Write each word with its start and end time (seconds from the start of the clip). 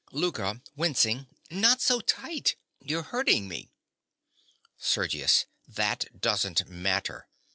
LOUKA. 0.11 0.63
(wincing). 0.75 1.27
Not 1.51 1.79
so 1.79 1.99
tight: 1.99 2.55
you're 2.79 3.03
hurting 3.03 3.47
me! 3.47 3.69
SERGIUS. 4.79 5.45
That 5.67 6.19
doesn't 6.19 6.67
matter. 6.67 7.27